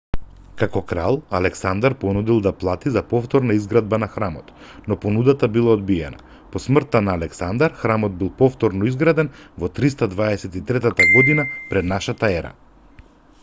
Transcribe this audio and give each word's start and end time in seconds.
како 0.59 0.81
крал 0.91 1.17
александар 1.39 1.93
понудил 2.03 2.39
да 2.47 2.53
плати 2.63 2.93
за 2.95 3.03
повторна 3.11 3.57
изградба 3.59 3.99
на 4.05 4.09
храмот 4.13 4.49
но 4.93 4.97
понудата 5.03 5.49
била 5.57 5.75
одбиена 5.81 6.23
по 6.55 6.63
смртта 6.65 7.03
на 7.09 7.15
александар 7.21 7.77
храмот 7.83 8.17
бил 8.23 8.33
повторно 8.41 8.91
изграден 8.95 9.31
во 9.65 9.71
323 9.83 11.11
година 11.17 11.49
пр 11.71 11.87
н 11.95 12.03
е 12.33 12.43